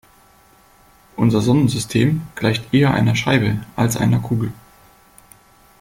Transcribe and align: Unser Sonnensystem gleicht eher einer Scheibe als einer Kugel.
Unser 1.15 1.41
Sonnensystem 1.43 2.23
gleicht 2.33 2.73
eher 2.73 2.91
einer 2.95 3.15
Scheibe 3.15 3.59
als 3.75 3.97
einer 3.97 4.17
Kugel. 4.17 4.51